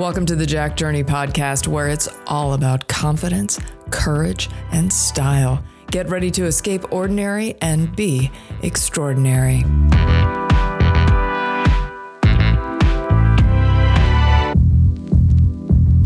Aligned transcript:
Welcome 0.00 0.24
to 0.26 0.34
the 0.34 0.46
Jack 0.46 0.76
Journey 0.76 1.04
podcast, 1.04 1.68
where 1.68 1.88
it's 1.88 2.08
all 2.26 2.54
about 2.54 2.88
confidence, 2.88 3.60
courage, 3.90 4.48
and 4.72 4.90
style. 4.90 5.62
Get 5.90 6.08
ready 6.08 6.30
to 6.30 6.46
escape 6.46 6.90
ordinary 6.90 7.54
and 7.60 7.94
be 7.94 8.30
extraordinary. 8.62 9.62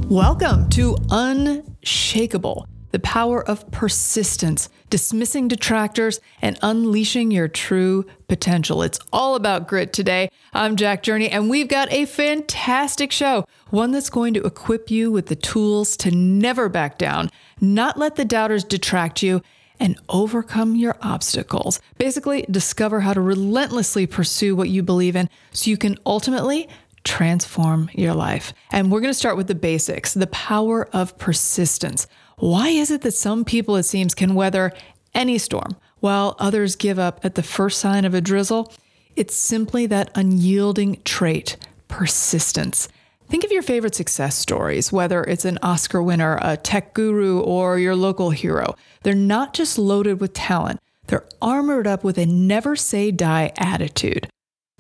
Welcome 0.08 0.68
to 0.70 0.96
Unshakable, 1.12 2.66
the 2.90 2.98
power 2.98 3.48
of 3.48 3.70
persistence, 3.70 4.70
dismissing 4.90 5.46
detractors, 5.46 6.20
and 6.42 6.58
unleashing 6.62 7.30
your 7.30 7.46
true 7.46 8.06
potential. 8.26 8.82
It's 8.82 8.98
all 9.12 9.36
about 9.36 9.68
grit 9.68 9.92
today. 9.92 10.30
I'm 10.52 10.76
Jack 10.76 11.02
Journey, 11.02 11.28
and 11.28 11.48
we've 11.48 11.68
got 11.68 11.92
a 11.92 12.04
fantastic 12.04 13.10
show, 13.10 13.44
one 13.74 13.90
that's 13.90 14.08
going 14.08 14.32
to 14.34 14.46
equip 14.46 14.90
you 14.90 15.10
with 15.10 15.26
the 15.26 15.36
tools 15.36 15.96
to 15.98 16.10
never 16.10 16.68
back 16.68 16.96
down, 16.96 17.28
not 17.60 17.98
let 17.98 18.14
the 18.14 18.24
doubters 18.24 18.64
detract 18.64 19.22
you, 19.22 19.42
and 19.80 19.98
overcome 20.08 20.76
your 20.76 20.96
obstacles. 21.02 21.80
Basically, 21.98 22.46
discover 22.48 23.00
how 23.00 23.12
to 23.12 23.20
relentlessly 23.20 24.06
pursue 24.06 24.54
what 24.54 24.68
you 24.68 24.84
believe 24.84 25.16
in 25.16 25.28
so 25.50 25.68
you 25.68 25.76
can 25.76 25.98
ultimately 26.06 26.68
transform 27.02 27.90
your 27.92 28.14
life. 28.14 28.52
And 28.70 28.90
we're 28.90 29.00
going 29.00 29.12
to 29.12 29.18
start 29.18 29.36
with 29.36 29.48
the 29.48 29.54
basics 29.54 30.14
the 30.14 30.28
power 30.28 30.88
of 30.92 31.18
persistence. 31.18 32.06
Why 32.38 32.68
is 32.68 32.92
it 32.92 33.02
that 33.02 33.12
some 33.12 33.44
people, 33.44 33.74
it 33.76 33.82
seems, 33.82 34.14
can 34.14 34.36
weather 34.36 34.72
any 35.12 35.38
storm 35.38 35.76
while 35.98 36.36
others 36.38 36.76
give 36.76 37.00
up 37.00 37.24
at 37.24 37.34
the 37.34 37.42
first 37.42 37.80
sign 37.80 38.04
of 38.04 38.14
a 38.14 38.20
drizzle? 38.20 38.72
It's 39.16 39.34
simply 39.34 39.86
that 39.86 40.12
unyielding 40.14 41.02
trait, 41.04 41.56
persistence. 41.88 42.88
Think 43.28 43.44
of 43.44 43.52
your 43.52 43.62
favorite 43.62 43.94
success 43.94 44.36
stories, 44.36 44.92
whether 44.92 45.24
it's 45.24 45.44
an 45.44 45.58
Oscar 45.62 46.02
winner, 46.02 46.38
a 46.42 46.56
tech 46.56 46.94
guru, 46.94 47.40
or 47.40 47.78
your 47.78 47.96
local 47.96 48.30
hero. 48.30 48.74
They're 49.02 49.14
not 49.14 49.54
just 49.54 49.78
loaded 49.78 50.20
with 50.20 50.34
talent, 50.34 50.80
they're 51.06 51.26
armored 51.42 51.86
up 51.86 52.04
with 52.04 52.18
a 52.18 52.26
never 52.26 52.76
say 52.76 53.10
die 53.10 53.52
attitude. 53.56 54.28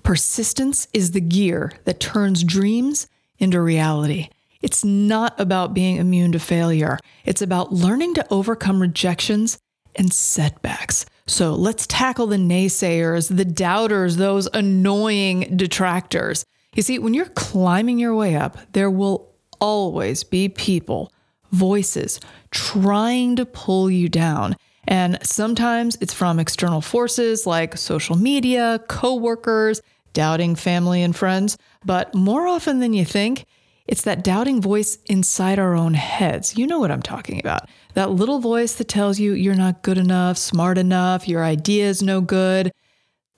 Persistence 0.02 0.88
is 0.92 1.10
the 1.12 1.20
gear 1.20 1.72
that 1.84 2.00
turns 2.00 2.44
dreams 2.44 3.08
into 3.38 3.60
reality. 3.60 4.28
It's 4.60 4.84
not 4.84 5.38
about 5.38 5.74
being 5.74 5.96
immune 5.96 6.32
to 6.32 6.38
failure. 6.38 6.98
It's 7.24 7.42
about 7.42 7.72
learning 7.72 8.14
to 8.14 8.26
overcome 8.30 8.80
rejections 8.80 9.58
and 9.94 10.12
setbacks. 10.12 11.04
So 11.26 11.54
let's 11.54 11.86
tackle 11.86 12.26
the 12.26 12.36
naysayers, 12.36 13.34
the 13.34 13.44
doubters, 13.44 14.16
those 14.16 14.48
annoying 14.54 15.56
detractors. 15.56 16.44
You 16.74 16.82
see, 16.82 16.98
when 16.98 17.14
you're 17.14 17.26
climbing 17.26 17.98
your 17.98 18.14
way 18.14 18.36
up, 18.36 18.58
there 18.72 18.90
will 18.90 19.32
always 19.60 20.24
be 20.24 20.48
people, 20.48 21.12
voices 21.52 22.20
trying 22.50 23.36
to 23.36 23.46
pull 23.46 23.90
you 23.90 24.08
down. 24.08 24.56
And 24.86 25.18
sometimes 25.22 25.96
it's 26.00 26.12
from 26.12 26.38
external 26.38 26.80
forces 26.80 27.46
like 27.46 27.78
social 27.78 28.16
media, 28.16 28.80
coworkers, 28.88 29.80
doubting 30.12 30.54
family 30.54 31.02
and 31.02 31.14
friends, 31.14 31.56
but 31.84 32.14
more 32.14 32.46
often 32.46 32.80
than 32.80 32.92
you 32.92 33.04
think, 33.04 33.46
it's 33.86 34.02
that 34.02 34.24
doubting 34.24 34.62
voice 34.62 34.96
inside 35.06 35.58
our 35.58 35.74
own 35.74 35.92
heads. 35.94 36.56
You 36.56 36.66
know 36.66 36.78
what 36.78 36.90
I'm 36.90 37.02
talking 37.02 37.38
about. 37.38 37.68
That 37.94 38.10
little 38.10 38.38
voice 38.38 38.74
that 38.74 38.88
tells 38.88 39.18
you 39.18 39.34
you're 39.34 39.54
not 39.54 39.82
good 39.82 39.98
enough, 39.98 40.38
smart 40.38 40.78
enough, 40.78 41.28
your 41.28 41.44
idea 41.44 41.86
is 41.86 42.02
no 42.02 42.20
good. 42.22 42.72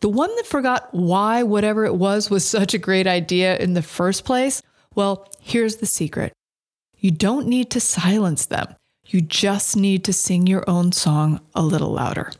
The 0.00 0.08
one 0.08 0.34
that 0.36 0.46
forgot 0.46 0.88
why 0.92 1.42
whatever 1.42 1.84
it 1.84 1.94
was 1.94 2.30
was 2.30 2.44
such 2.44 2.74
a 2.74 2.78
great 2.78 3.06
idea 3.06 3.56
in 3.56 3.74
the 3.74 3.82
first 3.82 4.24
place. 4.24 4.62
Well, 4.94 5.28
here's 5.40 5.76
the 5.76 5.86
secret 5.86 6.32
you 6.98 7.10
don't 7.10 7.46
need 7.46 7.70
to 7.70 7.80
silence 7.80 8.46
them, 8.46 8.74
you 9.06 9.20
just 9.20 9.76
need 9.76 10.04
to 10.04 10.12
sing 10.12 10.46
your 10.46 10.68
own 10.68 10.92
song 10.92 11.40
a 11.54 11.62
little 11.62 11.92
louder. 11.92 12.32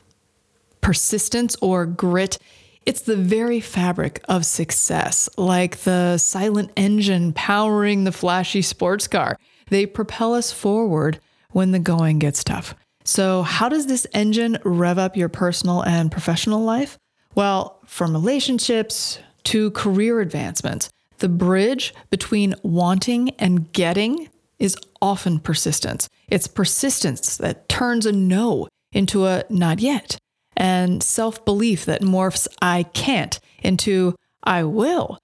Persistence 0.80 1.56
or 1.60 1.86
grit 1.86 2.38
it's 2.86 3.02
the 3.02 3.16
very 3.16 3.58
fabric 3.58 4.20
of 4.28 4.46
success, 4.46 5.28
like 5.36 5.78
the 5.78 6.18
silent 6.18 6.70
engine 6.76 7.32
powering 7.32 8.04
the 8.04 8.12
flashy 8.12 8.62
sports 8.62 9.08
car. 9.08 9.36
They 9.70 9.86
propel 9.86 10.34
us 10.34 10.52
forward 10.52 11.18
when 11.50 11.72
the 11.72 11.80
going 11.80 12.20
gets 12.20 12.44
tough. 12.44 12.76
So, 13.02 13.42
how 13.42 13.68
does 13.68 13.88
this 13.88 14.06
engine 14.14 14.58
rev 14.64 14.98
up 14.98 15.16
your 15.16 15.28
personal 15.28 15.82
and 15.82 16.12
professional 16.12 16.62
life? 16.62 16.96
Well, 17.36 17.78
from 17.84 18.14
relationships 18.14 19.18
to 19.44 19.70
career 19.72 20.20
advancements, 20.20 20.88
the 21.18 21.28
bridge 21.28 21.94
between 22.08 22.54
wanting 22.62 23.30
and 23.38 23.70
getting 23.72 24.30
is 24.58 24.74
often 25.02 25.38
persistence. 25.40 26.08
It's 26.28 26.46
persistence 26.46 27.36
that 27.36 27.68
turns 27.68 28.06
a 28.06 28.12
no 28.12 28.68
into 28.90 29.26
a 29.26 29.44
not 29.50 29.80
yet 29.80 30.16
and 30.56 31.02
self 31.02 31.44
belief 31.44 31.84
that 31.84 32.00
morphs 32.00 32.48
I 32.62 32.84
can't 32.84 33.38
into 33.62 34.14
I 34.42 34.64
will. 34.64 35.18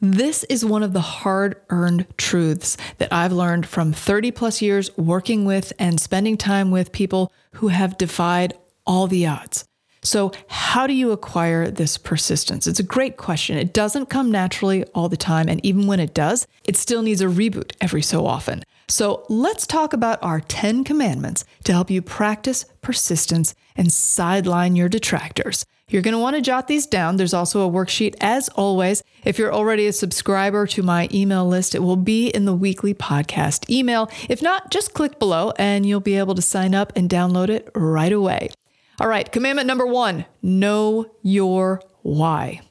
This 0.00 0.44
is 0.44 0.64
one 0.64 0.84
of 0.84 0.92
the 0.92 1.00
hard 1.00 1.56
earned 1.70 2.06
truths 2.16 2.76
that 2.98 3.12
I've 3.12 3.32
learned 3.32 3.66
from 3.66 3.92
30 3.92 4.30
plus 4.30 4.62
years 4.62 4.96
working 4.96 5.44
with 5.44 5.72
and 5.80 6.00
spending 6.00 6.36
time 6.36 6.70
with 6.70 6.92
people 6.92 7.32
who 7.54 7.68
have 7.68 7.98
defied 7.98 8.54
all 8.86 9.08
the 9.08 9.26
odds. 9.26 9.64
So, 10.06 10.30
how 10.46 10.86
do 10.86 10.92
you 10.92 11.10
acquire 11.10 11.68
this 11.68 11.98
persistence? 11.98 12.68
It's 12.68 12.78
a 12.78 12.84
great 12.84 13.16
question. 13.16 13.58
It 13.58 13.72
doesn't 13.72 14.06
come 14.06 14.30
naturally 14.30 14.84
all 14.94 15.08
the 15.08 15.16
time. 15.16 15.48
And 15.48 15.64
even 15.66 15.88
when 15.88 15.98
it 15.98 16.14
does, 16.14 16.46
it 16.62 16.76
still 16.76 17.02
needs 17.02 17.20
a 17.20 17.26
reboot 17.26 17.72
every 17.80 18.02
so 18.02 18.24
often. 18.24 18.62
So, 18.86 19.26
let's 19.28 19.66
talk 19.66 19.92
about 19.92 20.22
our 20.22 20.38
10 20.38 20.84
commandments 20.84 21.44
to 21.64 21.72
help 21.72 21.90
you 21.90 22.02
practice 22.02 22.66
persistence 22.82 23.56
and 23.74 23.92
sideline 23.92 24.76
your 24.76 24.88
detractors. 24.88 25.66
You're 25.88 26.02
going 26.02 26.12
to 26.12 26.20
want 26.20 26.36
to 26.36 26.42
jot 26.42 26.68
these 26.68 26.86
down. 26.86 27.16
There's 27.16 27.34
also 27.34 27.66
a 27.66 27.70
worksheet, 27.70 28.14
as 28.20 28.48
always. 28.50 29.02
If 29.24 29.40
you're 29.40 29.52
already 29.52 29.88
a 29.88 29.92
subscriber 29.92 30.68
to 30.68 30.84
my 30.84 31.08
email 31.12 31.48
list, 31.48 31.74
it 31.74 31.82
will 31.82 31.96
be 31.96 32.28
in 32.28 32.44
the 32.44 32.54
weekly 32.54 32.94
podcast 32.94 33.68
email. 33.68 34.08
If 34.28 34.40
not, 34.40 34.70
just 34.70 34.94
click 34.94 35.18
below 35.18 35.52
and 35.58 35.84
you'll 35.84 35.98
be 35.98 36.16
able 36.16 36.36
to 36.36 36.42
sign 36.42 36.76
up 36.76 36.92
and 36.94 37.10
download 37.10 37.48
it 37.48 37.68
right 37.74 38.12
away. 38.12 38.50
All 38.98 39.08
right, 39.08 39.30
commandment 39.30 39.66
number 39.66 39.86
one 39.86 40.24
know 40.42 41.10
your 41.22 41.82
why. 42.02 42.62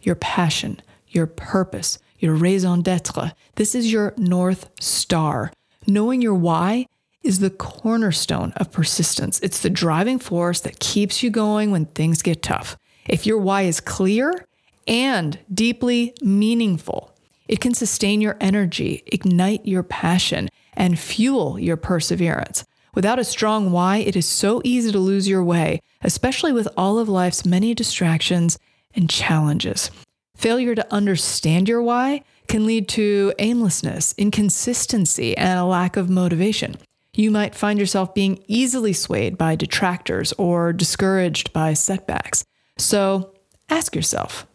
Your 0.00 0.14
passion, 0.14 0.80
your 1.08 1.26
purpose, 1.26 1.98
your 2.18 2.34
raison 2.34 2.82
d'etre. 2.82 3.32
This 3.56 3.74
is 3.74 3.90
your 3.90 4.14
North 4.16 4.70
Star. 4.80 5.52
Knowing 5.86 6.22
your 6.22 6.34
why 6.34 6.86
is 7.24 7.40
the 7.40 7.50
cornerstone 7.50 8.52
of 8.56 8.70
persistence. 8.70 9.40
It's 9.40 9.60
the 9.60 9.70
driving 9.70 10.20
force 10.20 10.60
that 10.60 10.78
keeps 10.78 11.24
you 11.24 11.30
going 11.30 11.72
when 11.72 11.86
things 11.86 12.22
get 12.22 12.40
tough. 12.40 12.76
If 13.08 13.26
your 13.26 13.38
why 13.38 13.62
is 13.62 13.80
clear 13.80 14.46
and 14.86 15.38
deeply 15.52 16.14
meaningful, 16.22 17.12
it 17.48 17.60
can 17.60 17.74
sustain 17.74 18.20
your 18.20 18.36
energy, 18.40 19.02
ignite 19.06 19.66
your 19.66 19.82
passion, 19.82 20.48
and 20.74 20.98
fuel 20.98 21.58
your 21.58 21.76
perseverance. 21.76 22.64
Without 22.96 23.18
a 23.18 23.24
strong 23.24 23.70
why, 23.72 23.98
it 23.98 24.16
is 24.16 24.24
so 24.24 24.62
easy 24.64 24.90
to 24.90 24.98
lose 24.98 25.28
your 25.28 25.44
way, 25.44 25.80
especially 26.02 26.50
with 26.50 26.66
all 26.78 26.98
of 26.98 27.10
life's 27.10 27.44
many 27.44 27.74
distractions 27.74 28.58
and 28.94 29.10
challenges. 29.10 29.90
Failure 30.34 30.74
to 30.74 30.92
understand 30.92 31.68
your 31.68 31.82
why 31.82 32.24
can 32.48 32.64
lead 32.64 32.88
to 32.88 33.34
aimlessness, 33.38 34.14
inconsistency, 34.16 35.36
and 35.36 35.58
a 35.58 35.64
lack 35.64 35.98
of 35.98 36.08
motivation. 36.08 36.76
You 37.12 37.30
might 37.30 37.54
find 37.54 37.78
yourself 37.78 38.14
being 38.14 38.42
easily 38.46 38.94
swayed 38.94 39.36
by 39.36 39.56
detractors 39.56 40.32
or 40.38 40.72
discouraged 40.72 41.52
by 41.52 41.74
setbacks. 41.74 42.46
So 42.78 43.34
ask 43.68 43.94
yourself 43.94 44.46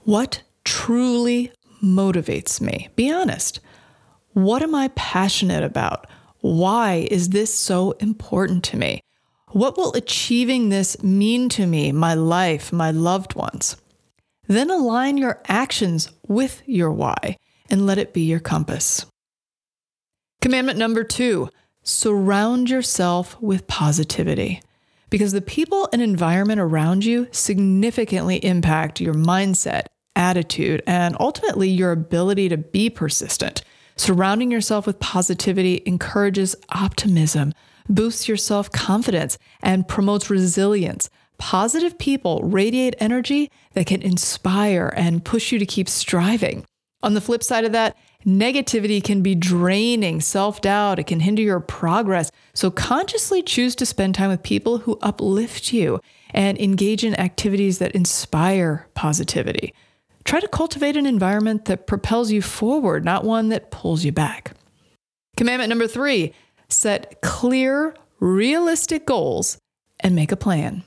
what 0.00 0.42
truly 0.64 1.52
motivates 1.80 2.60
me? 2.60 2.88
Be 2.96 3.08
honest. 3.08 3.60
What 4.32 4.62
am 4.62 4.74
I 4.74 4.88
passionate 4.96 5.62
about? 5.62 6.08
Why 6.46 7.08
is 7.10 7.30
this 7.30 7.52
so 7.52 7.90
important 7.98 8.62
to 8.64 8.76
me? 8.76 9.00
What 9.48 9.76
will 9.76 9.92
achieving 9.94 10.68
this 10.68 11.02
mean 11.02 11.48
to 11.48 11.66
me, 11.66 11.90
my 11.90 12.14
life, 12.14 12.72
my 12.72 12.92
loved 12.92 13.34
ones? 13.34 13.76
Then 14.46 14.70
align 14.70 15.16
your 15.18 15.42
actions 15.48 16.08
with 16.28 16.62
your 16.64 16.92
why 16.92 17.36
and 17.68 17.84
let 17.84 17.98
it 17.98 18.14
be 18.14 18.20
your 18.20 18.38
compass. 18.38 19.06
Commandment 20.40 20.78
number 20.78 21.02
two 21.02 21.48
surround 21.82 22.70
yourself 22.70 23.36
with 23.42 23.66
positivity 23.66 24.62
because 25.10 25.32
the 25.32 25.40
people 25.40 25.88
and 25.92 26.00
environment 26.00 26.60
around 26.60 27.04
you 27.04 27.26
significantly 27.32 28.36
impact 28.44 29.00
your 29.00 29.14
mindset, 29.14 29.86
attitude, 30.14 30.80
and 30.86 31.16
ultimately 31.18 31.68
your 31.68 31.90
ability 31.90 32.48
to 32.48 32.56
be 32.56 32.88
persistent. 32.88 33.64
Surrounding 33.96 34.50
yourself 34.50 34.86
with 34.86 35.00
positivity 35.00 35.82
encourages 35.86 36.54
optimism, 36.68 37.52
boosts 37.88 38.28
your 38.28 38.36
self 38.36 38.70
confidence, 38.70 39.38
and 39.62 39.88
promotes 39.88 40.28
resilience. 40.28 41.08
Positive 41.38 41.98
people 41.98 42.40
radiate 42.42 42.94
energy 42.98 43.50
that 43.72 43.86
can 43.86 44.02
inspire 44.02 44.92
and 44.96 45.24
push 45.24 45.50
you 45.52 45.58
to 45.58 45.66
keep 45.66 45.88
striving. 45.88 46.64
On 47.02 47.14
the 47.14 47.20
flip 47.20 47.42
side 47.42 47.64
of 47.64 47.72
that, 47.72 47.96
negativity 48.24 49.02
can 49.02 49.22
be 49.22 49.34
draining, 49.34 50.20
self 50.20 50.60
doubt, 50.60 50.98
it 50.98 51.06
can 51.06 51.20
hinder 51.20 51.42
your 51.42 51.60
progress. 51.60 52.30
So 52.54 52.70
consciously 52.70 53.42
choose 53.42 53.74
to 53.76 53.86
spend 53.86 54.14
time 54.14 54.28
with 54.30 54.42
people 54.42 54.78
who 54.78 54.98
uplift 55.00 55.72
you 55.72 56.00
and 56.30 56.58
engage 56.58 57.04
in 57.04 57.18
activities 57.18 57.78
that 57.78 57.92
inspire 57.92 58.88
positivity. 58.94 59.72
Try 60.26 60.40
to 60.40 60.48
cultivate 60.48 60.96
an 60.96 61.06
environment 61.06 61.66
that 61.66 61.86
propels 61.86 62.32
you 62.32 62.42
forward, 62.42 63.04
not 63.04 63.22
one 63.22 63.48
that 63.50 63.70
pulls 63.70 64.04
you 64.04 64.10
back. 64.10 64.52
Commandment 65.36 65.68
number 65.68 65.86
three 65.86 66.34
set 66.68 67.20
clear, 67.22 67.94
realistic 68.18 69.06
goals 69.06 69.56
and 70.00 70.16
make 70.16 70.32
a 70.32 70.36
plan. 70.36 70.82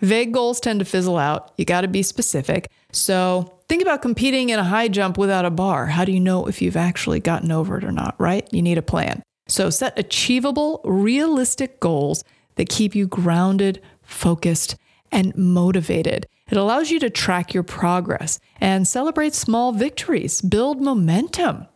Vague 0.00 0.32
goals 0.32 0.60
tend 0.60 0.78
to 0.78 0.86
fizzle 0.86 1.18
out. 1.18 1.52
You 1.58 1.66
got 1.66 1.82
to 1.82 1.88
be 1.88 2.02
specific. 2.02 2.68
So 2.90 3.58
think 3.68 3.82
about 3.82 4.00
competing 4.00 4.48
in 4.48 4.58
a 4.58 4.64
high 4.64 4.88
jump 4.88 5.18
without 5.18 5.44
a 5.44 5.50
bar. 5.50 5.84
How 5.86 6.06
do 6.06 6.12
you 6.12 6.20
know 6.20 6.46
if 6.46 6.62
you've 6.62 6.76
actually 6.76 7.20
gotten 7.20 7.52
over 7.52 7.76
it 7.76 7.84
or 7.84 7.92
not, 7.92 8.14
right? 8.18 8.48
You 8.50 8.62
need 8.62 8.78
a 8.78 8.82
plan. 8.82 9.22
So 9.46 9.68
set 9.68 9.98
achievable, 9.98 10.80
realistic 10.84 11.80
goals 11.80 12.24
that 12.54 12.70
keep 12.70 12.94
you 12.94 13.06
grounded, 13.06 13.82
focused, 14.02 14.76
and 15.12 15.36
motivated. 15.36 16.26
It 16.50 16.56
allows 16.56 16.90
you 16.90 16.98
to 17.00 17.10
track 17.10 17.54
your 17.54 17.62
progress 17.62 18.40
and 18.60 18.86
celebrate 18.86 19.34
small 19.34 19.72
victories, 19.72 20.40
build 20.40 20.80
momentum. 20.80 21.66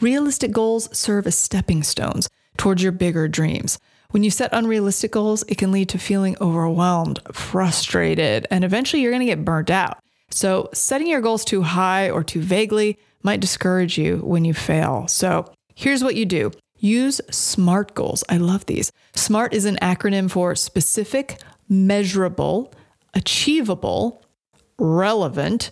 Realistic 0.00 0.52
goals 0.52 0.88
serve 0.96 1.26
as 1.26 1.36
stepping 1.36 1.82
stones 1.82 2.28
towards 2.56 2.82
your 2.82 2.92
bigger 2.92 3.26
dreams. 3.26 3.78
When 4.10 4.22
you 4.22 4.30
set 4.30 4.50
unrealistic 4.52 5.10
goals, 5.10 5.42
it 5.48 5.58
can 5.58 5.72
lead 5.72 5.88
to 5.88 5.98
feeling 5.98 6.36
overwhelmed, 6.40 7.20
frustrated, 7.32 8.46
and 8.50 8.64
eventually 8.64 9.02
you're 9.02 9.10
going 9.10 9.20
to 9.20 9.26
get 9.26 9.44
burnt 9.44 9.70
out. 9.70 9.98
So, 10.30 10.70
setting 10.72 11.08
your 11.08 11.20
goals 11.20 11.44
too 11.44 11.62
high 11.62 12.10
or 12.10 12.22
too 12.22 12.40
vaguely 12.40 12.98
might 13.22 13.40
discourage 13.40 13.98
you 13.98 14.18
when 14.18 14.44
you 14.44 14.54
fail. 14.54 15.08
So, 15.08 15.52
here's 15.74 16.04
what 16.04 16.14
you 16.14 16.24
do 16.24 16.52
use 16.78 17.20
SMART 17.30 17.94
goals. 17.94 18.22
I 18.28 18.36
love 18.36 18.66
these. 18.66 18.92
SMART 19.14 19.54
is 19.54 19.64
an 19.64 19.78
acronym 19.82 20.30
for 20.30 20.54
specific, 20.54 21.40
measurable, 21.68 22.72
achievable, 23.16 24.22
relevant, 24.78 25.70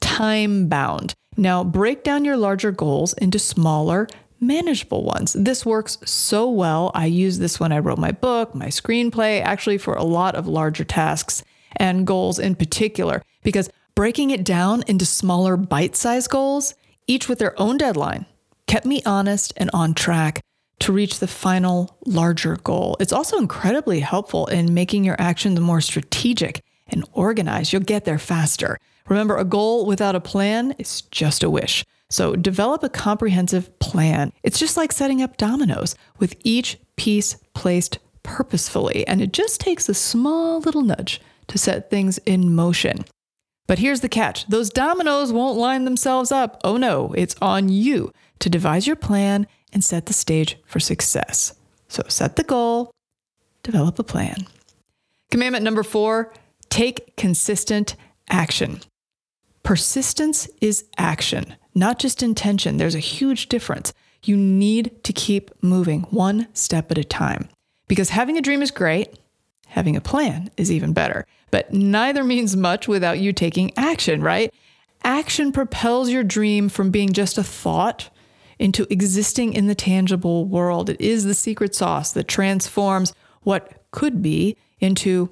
time 0.00 0.68
bound. 0.68 1.14
Now, 1.36 1.62
break 1.64 2.02
down 2.02 2.24
your 2.24 2.36
larger 2.36 2.72
goals 2.72 3.14
into 3.14 3.38
smaller, 3.38 4.08
manageable 4.40 5.04
ones. 5.04 5.32
This 5.32 5.64
works 5.64 5.98
so 6.04 6.50
well. 6.50 6.90
I 6.94 7.06
use 7.06 7.38
this 7.38 7.60
when 7.60 7.72
I 7.72 7.78
wrote 7.78 7.98
my 7.98 8.10
book, 8.10 8.54
my 8.54 8.66
screenplay, 8.66 9.40
actually, 9.40 9.78
for 9.78 9.94
a 9.94 10.02
lot 10.02 10.34
of 10.34 10.48
larger 10.48 10.84
tasks 10.84 11.44
and 11.76 12.06
goals 12.06 12.38
in 12.38 12.56
particular, 12.56 13.22
because 13.44 13.70
breaking 13.94 14.30
it 14.30 14.44
down 14.44 14.82
into 14.88 15.06
smaller 15.06 15.56
bite 15.56 15.94
sized 15.94 16.30
goals, 16.30 16.74
each 17.06 17.28
with 17.28 17.38
their 17.38 17.58
own 17.60 17.78
deadline, 17.78 18.26
kept 18.66 18.84
me 18.84 19.00
honest 19.06 19.52
and 19.56 19.70
on 19.72 19.94
track 19.94 20.42
to 20.80 20.92
reach 20.92 21.20
the 21.20 21.28
final 21.28 21.96
larger 22.06 22.56
goal. 22.56 22.96
It's 22.98 23.12
also 23.12 23.38
incredibly 23.38 24.00
helpful 24.00 24.46
in 24.46 24.74
making 24.74 25.04
your 25.04 25.16
actions 25.20 25.60
more 25.60 25.80
strategic 25.80 26.62
and 26.92 27.04
organized. 27.12 27.72
You'll 27.72 27.82
get 27.82 28.04
there 28.04 28.18
faster. 28.18 28.78
Remember, 29.08 29.36
a 29.36 29.44
goal 29.44 29.86
without 29.86 30.14
a 30.14 30.20
plan 30.20 30.72
is 30.78 31.02
just 31.02 31.42
a 31.42 31.50
wish. 31.50 31.84
So 32.10 32.34
develop 32.34 32.82
a 32.82 32.88
comprehensive 32.88 33.78
plan. 33.78 34.32
It's 34.42 34.58
just 34.58 34.76
like 34.76 34.92
setting 34.92 35.22
up 35.22 35.36
dominoes 35.36 35.94
with 36.18 36.36
each 36.42 36.78
piece 36.96 37.36
placed 37.54 37.98
purposefully, 38.22 39.06
and 39.06 39.22
it 39.22 39.32
just 39.32 39.60
takes 39.60 39.88
a 39.88 39.94
small 39.94 40.60
little 40.60 40.82
nudge 40.82 41.20
to 41.48 41.58
set 41.58 41.90
things 41.90 42.18
in 42.18 42.54
motion. 42.54 43.04
But 43.66 43.78
here's 43.78 44.00
the 44.00 44.08
catch 44.08 44.46
those 44.48 44.70
dominoes 44.70 45.32
won't 45.32 45.58
line 45.58 45.84
themselves 45.84 46.32
up. 46.32 46.60
Oh 46.64 46.76
no, 46.76 47.14
it's 47.16 47.36
on 47.40 47.68
you 47.68 48.12
to 48.40 48.50
devise 48.50 48.86
your 48.86 48.96
plan 48.96 49.46
and 49.72 49.84
set 49.84 50.06
the 50.06 50.12
stage 50.12 50.58
for 50.66 50.80
success. 50.80 51.54
So 51.88 52.02
set 52.08 52.36
the 52.36 52.42
goal, 52.42 52.90
develop 53.62 53.98
a 53.98 54.04
plan. 54.04 54.46
Commandment 55.30 55.64
number 55.64 55.84
four 55.84 56.32
take 56.70 57.16
consistent 57.16 57.96
action. 58.30 58.80
Persistence 59.62 60.48
is 60.60 60.84
action 60.96 61.56
not 61.74 61.98
just 61.98 62.22
intention. 62.22 62.76
There's 62.76 62.94
a 62.94 63.00
huge 63.00 63.48
difference. 63.48 63.92
You 64.22 64.36
need 64.36 65.02
to 65.04 65.12
keep 65.12 65.50
moving 65.62 66.02
one 66.10 66.48
step 66.52 66.90
at 66.90 66.98
a 66.98 67.04
time 67.04 67.48
because 67.88 68.10
having 68.10 68.36
a 68.36 68.42
dream 68.42 68.62
is 68.62 68.70
great. 68.70 69.18
Having 69.68 69.96
a 69.96 70.00
plan 70.00 70.50
is 70.56 70.72
even 70.72 70.92
better, 70.92 71.24
but 71.52 71.72
neither 71.72 72.24
means 72.24 72.56
much 72.56 72.88
without 72.88 73.20
you 73.20 73.32
taking 73.32 73.70
action, 73.76 74.20
right? 74.20 74.52
Action 75.04 75.52
propels 75.52 76.10
your 76.10 76.24
dream 76.24 76.68
from 76.68 76.90
being 76.90 77.12
just 77.12 77.38
a 77.38 77.44
thought 77.44 78.10
into 78.58 78.84
existing 78.92 79.52
in 79.52 79.68
the 79.68 79.76
tangible 79.76 80.44
world. 80.44 80.90
It 80.90 81.00
is 81.00 81.22
the 81.22 81.34
secret 81.34 81.74
sauce 81.74 82.12
that 82.12 82.26
transforms 82.26 83.14
what 83.42 83.84
could 83.92 84.20
be 84.20 84.56
into 84.80 85.30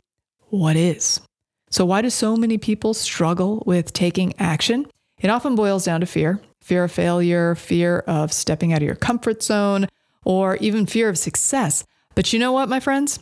what 0.50 0.76
is. 0.76 1.20
So, 1.70 1.84
why 1.84 2.02
do 2.02 2.10
so 2.10 2.36
many 2.36 2.58
people 2.58 2.94
struggle 2.94 3.62
with 3.66 3.92
taking 3.92 4.34
action? 4.38 4.86
It 5.20 5.30
often 5.30 5.54
boils 5.54 5.84
down 5.84 6.00
to 6.00 6.06
fear 6.06 6.40
fear 6.60 6.84
of 6.84 6.92
failure, 6.92 7.54
fear 7.54 8.00
of 8.00 8.32
stepping 8.32 8.72
out 8.72 8.82
of 8.82 8.86
your 8.86 8.94
comfort 8.94 9.42
zone, 9.42 9.86
or 10.24 10.56
even 10.56 10.84
fear 10.84 11.08
of 11.08 11.16
success. 11.16 11.84
But 12.14 12.32
you 12.32 12.38
know 12.38 12.52
what, 12.52 12.68
my 12.68 12.78
friends? 12.78 13.20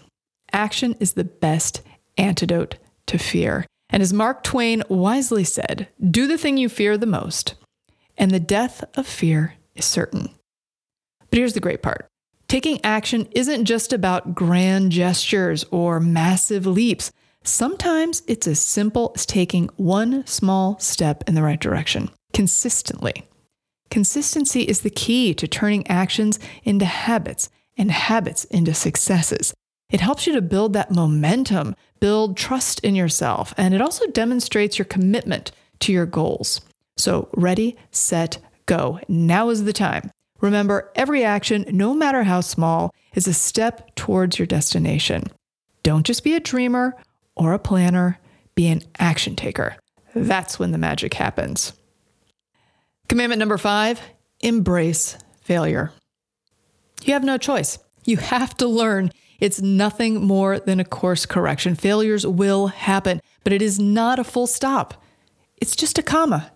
Action 0.53 0.97
is 0.99 1.13
the 1.13 1.25
best 1.25 1.83
antidote 2.19 2.77
to 3.07 3.19
fear. 3.19 3.65
And 3.89 4.03
as 4.03 4.13
Mark 4.13 4.43
Twain 4.43 4.83
wisely 4.89 5.45
said, 5.45 5.89
do 6.11 6.27
the 6.27 6.39
thing 6.39 6.57
you 6.57 6.69
fear 6.69 6.99
the 6.99 7.07
most, 7.07 7.55
and 8.19 8.31
the 8.31 8.41
death 8.41 8.83
of 8.97 9.07
fear 9.07 9.55
is 9.77 9.85
certain. 9.85 10.29
But 11.31 11.39
here's 11.39 11.55
the 11.55 11.61
great 11.61 11.83
part 11.83 12.09
taking 12.49 12.85
action 12.85 13.29
isn't 13.33 13.65
just 13.65 13.93
about 13.93 14.35
grand 14.35 14.93
gestures 14.93 15.65
or 15.71 16.01
massive 16.01 16.67
leaps. 16.67 17.13
Sometimes 17.47 18.25
it's 18.27 18.49
as 18.49 18.59
simple 18.59 19.13
as 19.15 19.25
taking 19.25 19.71
one 19.77 20.27
small 20.27 20.81
step 20.81 21.23
in 21.29 21.37
the 21.37 21.45
right 21.45 21.61
direction 21.61 22.11
consistently. 22.33 23.25
Consistency 23.89 24.63
is 24.63 24.81
the 24.81 24.91
key 24.91 25.33
to 25.35 25.47
turning 25.47 25.87
actions 25.87 26.41
into 26.65 26.85
habits 26.85 27.49
and 27.79 27.93
habits 27.93 28.43
into 28.47 28.75
successes. 28.75 29.55
It 29.91 30.01
helps 30.01 30.27
you 30.27 30.35
to 30.35 30.43
build 30.43 30.73
that 30.73 30.91
momentum, 30.91 31.77
build 32.01 32.37
trust 32.37 32.81
in 32.81 32.97
yourself, 32.97 33.55
and 33.57 33.73
it 33.75 33.81
also 33.81 34.09
demonstrates 34.09 34.77
your 34.77 34.87
commitment 34.87 35.53
to 35.81 35.93
your 35.93 36.05
goals. 36.05 36.61
So, 36.97 37.29
ready, 37.33 37.77
set, 37.93 38.39
go. 38.67 38.99
Now 39.07 39.51
is 39.51 39.63
the 39.63 39.73
time. 39.73 40.11
Remember, 40.41 40.91
every 40.97 41.23
action, 41.23 41.65
no 41.71 41.95
matter 41.95 42.25
how 42.25 42.41
small, 42.41 42.93
is 43.15 43.29
a 43.29 43.33
step 43.33 43.95
towards 43.95 44.37
your 44.37 44.47
destination. 44.47 45.23
Don't 45.85 46.05
just 46.05 46.25
be 46.25 46.35
a 46.35 46.41
dreamer 46.41 46.97
or 47.37 47.53
a 47.53 47.59
planner, 47.59 48.19
be 48.55 48.67
an 48.69 48.83
action 48.99 49.37
taker. 49.37 49.77
That's 50.15 50.59
when 50.59 50.73
the 50.73 50.79
magic 50.79 51.15
happens. 51.15 51.75
Commandment 53.09 53.39
number 53.39 53.59
five 53.59 54.01
embrace 54.41 55.17
failure. 55.43 55.93
You 57.05 57.13
have 57.13 57.25
no 57.25 57.39
choice. 57.39 57.79
You 58.05 58.17
have 58.17 58.57
to 58.57 58.67
learn. 58.67 59.13
It's 59.39 59.61
nothing 59.61 60.25
more 60.25 60.59
than 60.59 60.81
a 60.81 60.85
course 60.85 61.27
correction. 61.27 61.75
Failures 61.75 62.27
will 62.27 62.69
happen, 62.69 63.21
but 63.45 63.53
it 63.53 63.63
is 63.63 63.79
not 63.79 64.19
a 64.19 64.25
full 64.25 64.47
stop. 64.47 65.03
It's 65.59 65.77
just 65.77 65.99
a 65.99 66.03
comma, 66.03 66.53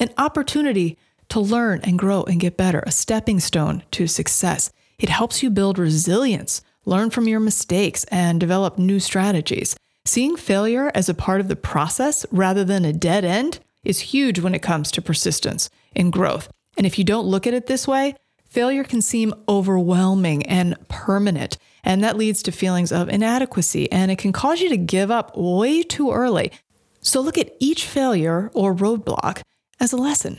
an 0.00 0.10
opportunity 0.16 0.96
to 1.28 1.40
learn 1.40 1.80
and 1.82 1.98
grow 1.98 2.22
and 2.24 2.40
get 2.40 2.56
better, 2.56 2.82
a 2.86 2.92
stepping 2.92 3.40
stone 3.40 3.82
to 3.92 4.06
success. 4.06 4.70
It 4.98 5.08
helps 5.08 5.42
you 5.42 5.50
build 5.50 5.78
resilience, 5.78 6.62
learn 6.84 7.10
from 7.10 7.28
your 7.28 7.40
mistakes, 7.40 8.04
and 8.04 8.38
develop 8.38 8.78
new 8.78 9.00
strategies. 9.00 9.76
Seeing 10.06 10.36
failure 10.36 10.92
as 10.94 11.08
a 11.08 11.14
part 11.14 11.40
of 11.40 11.48
the 11.48 11.56
process 11.56 12.26
rather 12.30 12.62
than 12.62 12.84
a 12.84 12.92
dead 12.92 13.24
end 13.24 13.60
is 13.84 14.00
huge 14.00 14.38
when 14.38 14.54
it 14.54 14.62
comes 14.62 14.90
to 14.90 15.02
persistence 15.02 15.70
and 15.96 16.12
growth. 16.12 16.50
And 16.76 16.86
if 16.86 16.98
you 16.98 17.04
don't 17.04 17.26
look 17.26 17.46
at 17.46 17.54
it 17.54 17.66
this 17.66 17.88
way, 17.88 18.14
failure 18.46 18.84
can 18.84 19.00
seem 19.00 19.32
overwhelming 19.48 20.44
and 20.44 20.76
permanent. 20.88 21.56
And 21.82 22.04
that 22.04 22.18
leads 22.18 22.42
to 22.42 22.52
feelings 22.52 22.92
of 22.92 23.08
inadequacy 23.08 23.90
and 23.90 24.10
it 24.10 24.18
can 24.18 24.32
cause 24.32 24.60
you 24.60 24.68
to 24.68 24.76
give 24.76 25.10
up 25.10 25.36
way 25.38 25.82
too 25.82 26.12
early. 26.12 26.52
So 27.00 27.22
look 27.22 27.38
at 27.38 27.54
each 27.58 27.86
failure 27.86 28.50
or 28.52 28.74
roadblock 28.74 29.40
as 29.80 29.92
a 29.92 29.96
lesson. 29.96 30.38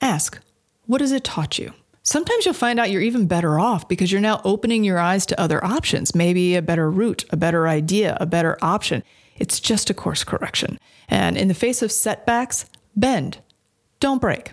Ask, 0.00 0.38
what 0.86 1.02
has 1.02 1.12
it 1.12 1.22
taught 1.22 1.58
you? 1.58 1.74
Sometimes 2.04 2.44
you'll 2.44 2.54
find 2.54 2.80
out 2.80 2.90
you're 2.90 3.00
even 3.00 3.26
better 3.26 3.60
off 3.60 3.86
because 3.86 4.10
you're 4.10 4.20
now 4.20 4.40
opening 4.44 4.82
your 4.82 4.98
eyes 4.98 5.24
to 5.26 5.40
other 5.40 5.64
options, 5.64 6.14
maybe 6.14 6.56
a 6.56 6.62
better 6.62 6.90
route, 6.90 7.24
a 7.30 7.36
better 7.36 7.68
idea, 7.68 8.16
a 8.20 8.26
better 8.26 8.58
option. 8.60 9.04
It's 9.36 9.60
just 9.60 9.88
a 9.88 9.94
course 9.94 10.24
correction. 10.24 10.78
And 11.08 11.36
in 11.36 11.46
the 11.46 11.54
face 11.54 11.80
of 11.80 11.92
setbacks, 11.92 12.66
bend, 12.96 13.38
don't 14.00 14.20
break. 14.20 14.52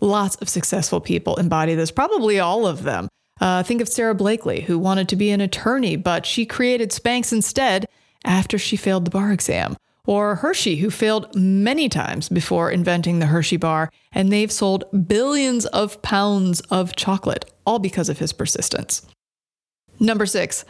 Lots 0.00 0.36
of 0.36 0.48
successful 0.48 1.00
people 1.02 1.36
embody 1.36 1.74
this, 1.74 1.90
probably 1.90 2.40
all 2.40 2.66
of 2.66 2.82
them. 2.82 3.08
Uh, 3.40 3.62
think 3.62 3.82
of 3.82 3.88
Sara 3.88 4.14
Blakely, 4.14 4.62
who 4.62 4.78
wanted 4.78 5.08
to 5.10 5.16
be 5.16 5.30
an 5.30 5.40
attorney, 5.42 5.96
but 5.96 6.24
she 6.24 6.46
created 6.46 6.90
Spanx 6.90 7.32
instead 7.32 7.86
after 8.24 8.58
she 8.58 8.76
failed 8.76 9.04
the 9.04 9.10
bar 9.10 9.32
exam. 9.32 9.76
Or 10.10 10.34
Hershey, 10.34 10.74
who 10.78 10.90
failed 10.90 11.32
many 11.36 11.88
times 11.88 12.28
before 12.28 12.68
inventing 12.68 13.20
the 13.20 13.26
Hershey 13.26 13.56
bar, 13.56 13.92
and 14.10 14.32
they've 14.32 14.50
sold 14.50 15.06
billions 15.06 15.66
of 15.66 16.02
pounds 16.02 16.58
of 16.62 16.96
chocolate, 16.96 17.44
all 17.64 17.78
because 17.78 18.08
of 18.08 18.18
his 18.18 18.32
persistence. 18.32 19.06
Number 20.00 20.26
six, 20.26 20.64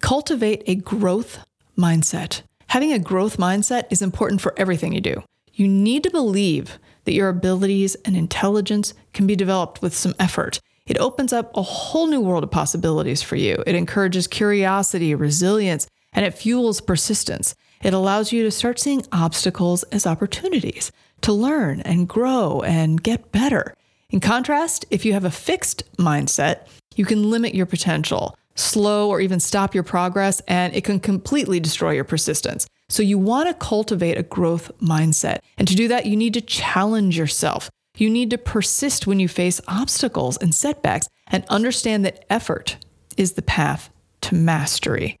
cultivate 0.00 0.62
a 0.66 0.76
growth 0.76 1.40
mindset. 1.76 2.40
Having 2.68 2.94
a 2.94 2.98
growth 2.98 3.36
mindset 3.36 3.84
is 3.90 4.00
important 4.00 4.40
for 4.40 4.54
everything 4.56 4.94
you 4.94 5.02
do. 5.02 5.22
You 5.52 5.68
need 5.68 6.02
to 6.04 6.10
believe 6.10 6.78
that 7.04 7.12
your 7.12 7.28
abilities 7.28 7.96
and 8.06 8.16
intelligence 8.16 8.94
can 9.12 9.26
be 9.26 9.36
developed 9.36 9.82
with 9.82 9.94
some 9.94 10.14
effort. 10.18 10.58
It 10.86 10.96
opens 10.96 11.34
up 11.34 11.54
a 11.54 11.60
whole 11.60 12.06
new 12.06 12.22
world 12.22 12.44
of 12.44 12.50
possibilities 12.50 13.20
for 13.20 13.36
you. 13.36 13.62
It 13.66 13.74
encourages 13.74 14.26
curiosity, 14.26 15.14
resilience, 15.14 15.86
and 16.14 16.24
it 16.24 16.32
fuels 16.32 16.80
persistence. 16.80 17.54
It 17.82 17.94
allows 17.94 18.32
you 18.32 18.42
to 18.44 18.50
start 18.50 18.78
seeing 18.78 19.06
obstacles 19.12 19.82
as 19.84 20.06
opportunities 20.06 20.92
to 21.22 21.32
learn 21.32 21.80
and 21.80 22.08
grow 22.08 22.62
and 22.62 23.02
get 23.02 23.32
better. 23.32 23.74
In 24.10 24.20
contrast, 24.20 24.84
if 24.90 25.04
you 25.04 25.12
have 25.12 25.24
a 25.24 25.30
fixed 25.30 25.82
mindset, 25.96 26.66
you 26.94 27.04
can 27.04 27.30
limit 27.30 27.54
your 27.54 27.66
potential, 27.66 28.36
slow 28.54 29.08
or 29.08 29.20
even 29.20 29.40
stop 29.40 29.74
your 29.74 29.82
progress, 29.82 30.40
and 30.46 30.74
it 30.74 30.84
can 30.84 31.00
completely 31.00 31.60
destroy 31.60 31.92
your 31.92 32.04
persistence. 32.04 32.66
So, 32.88 33.02
you 33.02 33.18
want 33.18 33.48
to 33.48 33.54
cultivate 33.54 34.16
a 34.16 34.22
growth 34.22 34.70
mindset. 34.80 35.40
And 35.58 35.66
to 35.66 35.74
do 35.74 35.88
that, 35.88 36.06
you 36.06 36.16
need 36.16 36.34
to 36.34 36.40
challenge 36.40 37.18
yourself. 37.18 37.68
You 37.96 38.08
need 38.08 38.30
to 38.30 38.38
persist 38.38 39.06
when 39.06 39.18
you 39.18 39.26
face 39.26 39.60
obstacles 39.66 40.36
and 40.36 40.54
setbacks 40.54 41.08
and 41.26 41.44
understand 41.48 42.04
that 42.04 42.24
effort 42.30 42.76
is 43.16 43.32
the 43.32 43.42
path 43.42 43.90
to 44.20 44.34
mastery. 44.34 45.16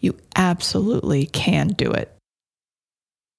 You 0.00 0.16
absolutely 0.34 1.26
can 1.26 1.68
do 1.68 1.90
it. 1.90 2.14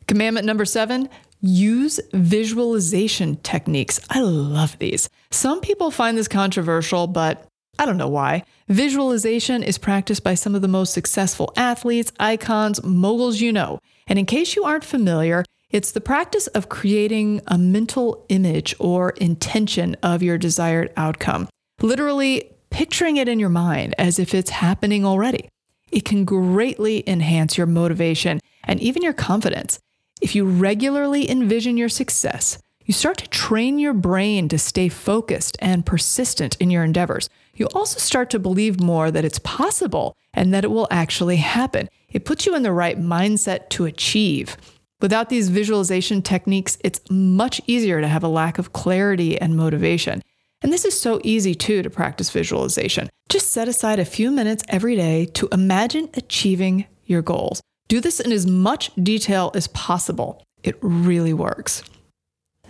Commandment 0.07 0.45
number 0.45 0.65
seven 0.65 1.09
use 1.41 1.99
visualization 2.13 3.37
techniques. 3.37 3.99
I 4.09 4.21
love 4.21 4.77
these. 4.79 5.09
Some 5.31 5.61
people 5.61 5.89
find 5.89 6.17
this 6.17 6.27
controversial, 6.27 7.07
but 7.07 7.47
I 7.79 7.85
don't 7.85 7.97
know 7.97 8.09
why. 8.09 8.43
Visualization 8.67 9.63
is 9.63 9.77
practiced 9.77 10.23
by 10.23 10.35
some 10.35 10.53
of 10.53 10.61
the 10.61 10.67
most 10.67 10.93
successful 10.93 11.51
athletes, 11.55 12.11
icons, 12.19 12.83
moguls 12.83 13.41
you 13.41 13.51
know. 13.51 13.79
And 14.07 14.19
in 14.19 14.25
case 14.25 14.55
you 14.55 14.63
aren't 14.63 14.83
familiar, 14.83 15.43
it's 15.71 15.91
the 15.91 16.01
practice 16.01 16.47
of 16.47 16.69
creating 16.69 17.41
a 17.47 17.57
mental 17.57 18.25
image 18.29 18.75
or 18.77 19.11
intention 19.11 19.95
of 20.03 20.21
your 20.21 20.37
desired 20.37 20.91
outcome, 20.97 21.47
literally 21.81 22.51
picturing 22.69 23.17
it 23.17 23.27
in 23.27 23.39
your 23.39 23.49
mind 23.49 23.95
as 23.97 24.19
if 24.19 24.33
it's 24.33 24.49
happening 24.49 25.05
already. 25.05 25.47
It 25.91 26.05
can 26.05 26.25
greatly 26.25 27.03
enhance 27.07 27.57
your 27.57 27.67
motivation 27.67 28.39
and 28.63 28.79
even 28.79 29.03
your 29.03 29.13
confidence. 29.13 29.79
If 30.21 30.35
you 30.35 30.45
regularly 30.45 31.29
envision 31.29 31.77
your 31.77 31.89
success, 31.89 32.57
you 32.85 32.93
start 32.93 33.17
to 33.19 33.29
train 33.29 33.79
your 33.79 33.93
brain 33.93 34.49
to 34.49 34.57
stay 34.57 34.89
focused 34.89 35.57
and 35.59 35.85
persistent 35.85 36.57
in 36.57 36.71
your 36.71 36.83
endeavors. 36.83 37.29
You 37.55 37.67
also 37.75 37.99
start 37.99 38.29
to 38.31 38.39
believe 38.39 38.81
more 38.81 39.11
that 39.11 39.25
it's 39.25 39.39
possible 39.39 40.15
and 40.33 40.53
that 40.53 40.63
it 40.63 40.71
will 40.71 40.87
actually 40.89 41.37
happen. 41.37 41.89
It 42.09 42.25
puts 42.25 42.45
you 42.45 42.55
in 42.55 42.63
the 42.63 42.71
right 42.71 42.99
mindset 42.99 43.69
to 43.69 43.85
achieve. 43.85 44.57
Without 45.01 45.29
these 45.29 45.49
visualization 45.49 46.21
techniques, 46.21 46.77
it's 46.83 47.01
much 47.09 47.59
easier 47.65 48.01
to 48.01 48.07
have 48.07 48.23
a 48.23 48.27
lack 48.27 48.59
of 48.59 48.73
clarity 48.73 49.39
and 49.39 49.55
motivation. 49.55 50.21
And 50.61 50.71
this 50.71 50.85
is 50.85 50.99
so 50.99 51.19
easy 51.23 51.55
too 51.55 51.81
to 51.81 51.89
practice 51.89 52.29
visualization. 52.29 53.09
Just 53.29 53.51
set 53.51 53.67
aside 53.67 53.99
a 53.99 54.05
few 54.05 54.31
minutes 54.31 54.63
every 54.67 54.95
day 54.95 55.25
to 55.25 55.47
imagine 55.51 56.09
achieving 56.13 56.85
your 57.05 57.21
goals. 57.21 57.61
Do 57.87 57.99
this 57.99 58.19
in 58.19 58.31
as 58.31 58.45
much 58.45 58.91
detail 58.95 59.51
as 59.55 59.67
possible. 59.67 60.43
It 60.63 60.77
really 60.81 61.33
works. 61.33 61.83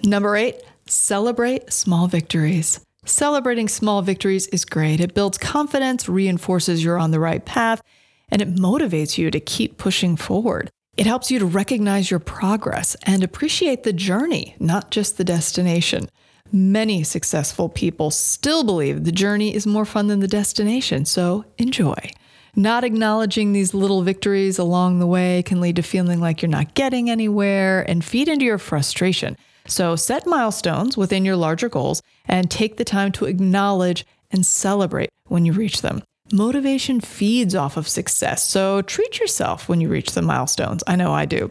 Number 0.04 0.36
eight, 0.36 0.62
celebrate 0.88 1.72
small 1.72 2.08
victories. 2.08 2.80
Celebrating 3.06 3.68
small 3.68 4.02
victories 4.02 4.48
is 4.48 4.64
great. 4.64 5.00
It 5.00 5.14
builds 5.14 5.38
confidence, 5.38 6.08
reinforces 6.08 6.84
you're 6.84 7.00
on 7.00 7.12
the 7.12 7.20
right 7.20 7.44
path, 7.44 7.82
and 8.30 8.42
it 8.42 8.56
motivates 8.56 9.18
you 9.18 9.30
to 9.32 9.40
keep 9.40 9.78
pushing 9.78 10.16
forward. 10.16 10.70
It 10.98 11.06
helps 11.08 11.32
you 11.32 11.40
to 11.40 11.46
recognize 11.46 12.12
your 12.12 12.20
progress 12.20 12.96
and 13.04 13.24
appreciate 13.24 13.84
the 13.84 13.94
journey, 13.94 14.56
not 14.60 14.92
just 14.92 15.18
the 15.18 15.24
destination. 15.24 16.10
Many 16.53 17.03
successful 17.03 17.70
people 17.70 18.12
still 18.12 18.65
believe 18.65 19.05
the 19.05 19.12
journey 19.13 19.55
is 19.55 19.65
more 19.65 19.86
fun 19.86 20.08
than 20.08 20.20
the 20.20 20.27
destination, 20.27 21.05
so 21.05 21.46
enjoy. 21.58 22.12
Not 22.58 22.84
acknowledging 22.84 23.53
these 23.53 23.74
little 23.74 24.01
victories 24.01 24.60
along 24.60 25.00
the 25.00 25.08
way 25.08 25.43
can 25.43 25.62
lead 25.62 25.77
to 25.77 25.81
feeling 25.81 26.20
like 26.20 26.41
you're 26.41 26.50
not 26.50 26.74
getting 26.74 27.10
anywhere 27.10 27.89
and 27.89 28.03
feed 28.03 28.27
into 28.27 28.43
your 28.43 28.58
frustration. 28.58 29.38
So 29.65 29.96
set 29.96 30.27
milestones 30.27 30.98
within 30.98 31.24
your 31.24 31.38
larger 31.38 31.70
goals 31.70 32.01
and 32.27 32.51
take 32.51 32.75
the 32.75 32.84
time 32.84 33.13
to 33.13 33.25
acknowledge 33.25 34.05
and 34.29 34.46
celebrate 34.46 35.10
when 35.27 35.46
you 35.46 35.53
reach 35.53 35.81
them. 35.81 36.03
Motivation 36.34 37.00
feeds 37.00 37.55
off 37.55 37.77
of 37.77 37.88
success, 37.88 38.43
so 38.43 38.81
treat 38.81 39.20
yourself 39.20 39.70
when 39.70 39.79
you 39.79 39.88
reach 39.88 40.12
the 40.12 40.22
milestones. 40.22 40.84
I 40.86 40.98
know 40.98 41.13
I 41.13 41.25
do. 41.25 41.48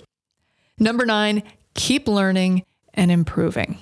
Number 0.78 1.06
nine, 1.06 1.42
keep 1.74 2.06
learning 2.06 2.64
and 2.92 3.10
improving. 3.10 3.78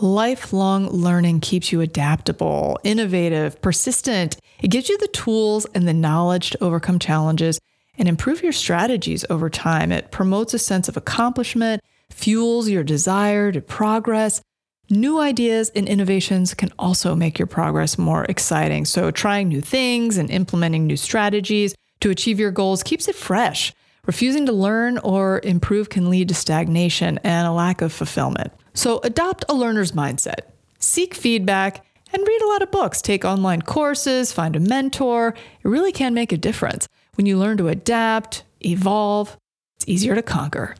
Lifelong 0.00 0.88
learning 0.88 1.40
keeps 1.40 1.70
you 1.70 1.82
adaptable, 1.82 2.78
innovative, 2.82 3.60
persistent. 3.60 4.36
It 4.62 4.68
gives 4.68 4.88
you 4.88 4.96
the 4.96 5.06
tools 5.08 5.66
and 5.74 5.86
the 5.86 5.92
knowledge 5.92 6.50
to 6.50 6.64
overcome 6.64 6.98
challenges 6.98 7.60
and 7.98 8.08
improve 8.08 8.42
your 8.42 8.52
strategies 8.52 9.24
over 9.28 9.50
time. 9.50 9.92
It 9.92 10.10
promotes 10.10 10.54
a 10.54 10.58
sense 10.58 10.88
of 10.88 10.96
accomplishment, 10.96 11.82
fuels 12.10 12.70
your 12.70 12.82
desire 12.82 13.52
to 13.52 13.60
progress. 13.60 14.40
New 14.88 15.20
ideas 15.20 15.70
and 15.76 15.86
innovations 15.86 16.54
can 16.54 16.72
also 16.78 17.14
make 17.14 17.38
your 17.38 17.46
progress 17.46 17.98
more 17.98 18.24
exciting. 18.24 18.86
So, 18.86 19.10
trying 19.10 19.48
new 19.48 19.60
things 19.60 20.16
and 20.16 20.30
implementing 20.30 20.86
new 20.86 20.96
strategies 20.96 21.74
to 22.00 22.10
achieve 22.10 22.40
your 22.40 22.50
goals 22.50 22.82
keeps 22.82 23.08
it 23.08 23.14
fresh. 23.14 23.74
Refusing 24.06 24.46
to 24.46 24.52
learn 24.52 24.98
or 24.98 25.40
improve 25.44 25.90
can 25.90 26.10
lead 26.10 26.28
to 26.28 26.34
stagnation 26.34 27.18
and 27.22 27.46
a 27.46 27.52
lack 27.52 27.82
of 27.82 27.92
fulfillment. 27.92 28.52
So 28.74 29.00
adopt 29.04 29.44
a 29.48 29.54
learner's 29.54 29.92
mindset, 29.92 30.40
seek 30.78 31.14
feedback, 31.14 31.84
and 32.12 32.26
read 32.26 32.42
a 32.42 32.48
lot 32.48 32.62
of 32.62 32.70
books. 32.70 33.02
Take 33.02 33.24
online 33.24 33.62
courses, 33.62 34.32
find 34.32 34.54
a 34.56 34.60
mentor. 34.60 35.28
It 35.28 35.68
really 35.68 35.92
can 35.92 36.14
make 36.14 36.32
a 36.32 36.36
difference. 36.36 36.88
When 37.14 37.26
you 37.26 37.38
learn 37.38 37.56
to 37.58 37.68
adapt, 37.68 38.44
evolve, 38.60 39.36
it's 39.76 39.88
easier 39.88 40.14
to 40.14 40.22
conquer. 40.22 40.76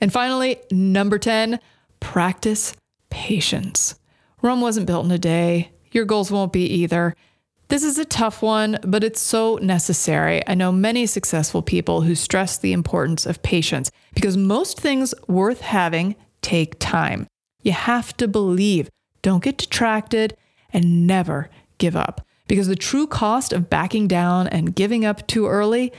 And 0.00 0.12
finally, 0.12 0.60
number 0.70 1.18
10, 1.18 1.60
practice 2.00 2.74
patience. 3.10 3.98
Rome 4.42 4.60
wasn't 4.60 4.86
built 4.86 5.04
in 5.04 5.10
a 5.10 5.18
day. 5.18 5.72
Your 5.92 6.04
goals 6.04 6.30
won't 6.30 6.52
be 6.52 6.64
either. 6.64 7.14
This 7.68 7.82
is 7.84 7.98
a 7.98 8.04
tough 8.04 8.42
one, 8.42 8.78
but 8.82 9.04
it's 9.04 9.20
so 9.20 9.56
necessary. 9.62 10.42
I 10.48 10.54
know 10.54 10.72
many 10.72 11.06
successful 11.06 11.62
people 11.62 12.00
who 12.00 12.14
stress 12.14 12.58
the 12.58 12.72
importance 12.72 13.26
of 13.26 13.42
patience 13.42 13.90
because 14.14 14.36
most 14.36 14.80
things 14.80 15.14
worth 15.28 15.60
having 15.60 16.16
take 16.42 16.78
time. 16.78 17.26
You 17.62 17.72
have 17.72 18.16
to 18.18 18.28
believe, 18.28 18.88
don't 19.22 19.44
get 19.44 19.58
detracted, 19.58 20.36
and 20.72 21.06
never 21.06 21.50
give 21.78 21.96
up. 21.96 22.26
Because 22.46 22.66
the 22.68 22.76
true 22.76 23.06
cost 23.06 23.52
of 23.52 23.70
backing 23.70 24.08
down 24.08 24.48
and 24.48 24.74
giving 24.74 25.04
up 25.04 25.26
too 25.26 25.46
early 25.46 25.92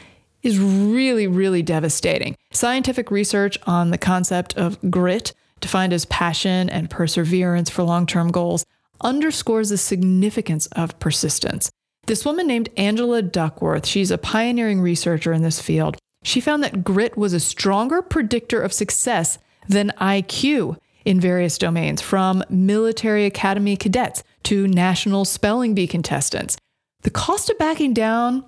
is 0.43 0.59
really, 0.59 1.27
really 1.27 1.61
devastating. 1.61 2.35
Scientific 2.51 3.11
research 3.11 3.57
on 3.65 3.91
the 3.91 3.97
concept 3.97 4.57
of 4.57 4.79
grit, 4.89 5.33
defined 5.59 5.93
as 5.93 6.05
passion 6.05 6.69
and 6.69 6.89
perseverance 6.89 7.69
for 7.69 7.83
long 7.83 8.05
term 8.05 8.31
goals, 8.31 8.65
underscores 9.01 9.69
the 9.69 9.77
significance 9.77 10.67
of 10.67 10.99
persistence. 10.99 11.71
This 12.07 12.25
woman 12.25 12.47
named 12.47 12.69
Angela 12.77 13.21
Duckworth, 13.21 13.85
she's 13.85 14.11
a 14.11 14.17
pioneering 14.17 14.81
researcher 14.81 15.31
in 15.33 15.43
this 15.43 15.61
field. 15.61 15.97
She 16.23 16.41
found 16.41 16.63
that 16.63 16.83
grit 16.83 17.17
was 17.17 17.33
a 17.33 17.39
stronger 17.39 18.01
predictor 18.01 18.61
of 18.61 18.73
success 18.73 19.37
than 19.67 19.93
IQ 19.99 20.77
in 21.05 21.19
various 21.19 21.57
domains, 21.57 22.01
from 22.01 22.43
military 22.49 23.25
academy 23.25 23.75
cadets 23.75 24.23
to 24.43 24.67
national 24.67 25.25
spelling 25.25 25.73
bee 25.73 25.87
contestants. 25.87 26.57
The 27.01 27.09
cost 27.09 27.49
of 27.49 27.57
backing 27.57 27.93
down 27.93 28.45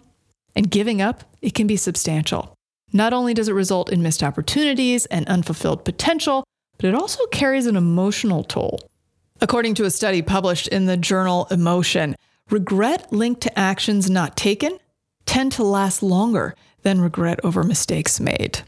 and 0.56 0.70
giving 0.70 1.02
up, 1.02 1.24
it 1.42 1.54
can 1.56 1.66
be 1.66 1.78
substantial. 1.78 2.54
Not 2.92 3.12
only 3.12 3.34
does 3.34 3.48
it 3.48 3.54
result 3.54 3.92
in 3.92 4.04
missed 4.04 4.22
opportunities 4.22 5.08
and 5.08 5.28
unfulfilled 5.28 5.84
potential, 5.84 6.44
but 6.78 6.86
it 6.86 6.96
also 6.96 7.26
carries 7.28 7.66
an 7.66 7.76
emotional 7.76 8.44
toll. 8.44 8.80
According 9.42 9.76
to 9.76 9.86
a 9.86 9.92
study 9.92 10.22
published 10.22 10.68
in 10.68 10.86
the 10.86 10.96
journal 10.96 11.48
Emotion, 11.50 12.16
regret 12.50 13.12
linked 13.12 13.42
to 13.42 13.60
actions 13.60 14.10
not 14.10 14.38
taken 14.38 14.78
tend 15.26 15.52
to 15.54 15.64
last 15.64 16.04
longer 16.04 16.56
than 16.84 17.02
regret 17.02 17.40
over 17.44 17.64
mistakes 17.64 18.20
made. 18.20 18.62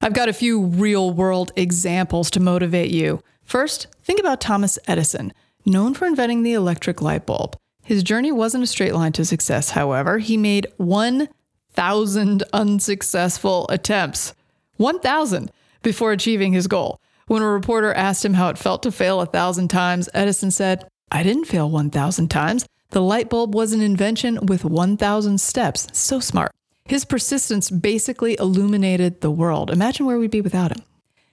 I've 0.00 0.12
got 0.12 0.28
a 0.28 0.34
few 0.34 0.62
real 0.62 1.10
world 1.10 1.52
examples 1.56 2.30
to 2.32 2.40
motivate 2.40 2.90
you. 2.90 3.22
First, 3.44 3.88
think 4.04 4.20
about 4.20 4.40
Thomas 4.40 4.78
Edison, 4.86 5.32
known 5.64 5.94
for 5.94 6.06
inventing 6.06 6.42
the 6.42 6.52
electric 6.52 7.00
light 7.00 7.26
bulb. 7.26 7.56
His 7.82 8.02
journey 8.02 8.32
wasn't 8.32 8.64
a 8.64 8.66
straight 8.66 8.94
line 8.94 9.12
to 9.12 9.24
success, 9.24 9.70
however. 9.70 10.18
He 10.18 10.36
made 10.36 10.66
1,000 10.76 12.44
unsuccessful 12.52 13.66
attempts. 13.68 14.34
1,000 14.76 15.50
before 15.82 16.12
achieving 16.12 16.52
his 16.52 16.66
goal. 16.66 17.00
When 17.26 17.42
a 17.42 17.48
reporter 17.48 17.92
asked 17.92 18.24
him 18.24 18.34
how 18.34 18.48
it 18.48 18.58
felt 18.58 18.82
to 18.82 18.92
fail 18.92 19.20
a 19.20 19.26
thousand 19.26 19.68
times, 19.68 20.08
Edison 20.14 20.50
said, 20.50 20.86
I 21.10 21.22
didn't 21.22 21.46
fail 21.46 21.70
1,000 21.70 22.28
times. 22.28 22.66
The 22.90 23.02
light 23.02 23.30
bulb 23.30 23.54
was 23.54 23.72
an 23.72 23.80
invention 23.80 24.46
with 24.46 24.64
1,000 24.64 25.40
steps. 25.40 25.88
So 25.92 26.20
smart. 26.20 26.52
His 26.86 27.04
persistence 27.04 27.68
basically 27.68 28.36
illuminated 28.38 29.20
the 29.20 29.30
world. 29.30 29.70
Imagine 29.70 30.06
where 30.06 30.18
we'd 30.18 30.30
be 30.30 30.40
without 30.40 30.70
him. 30.70 30.84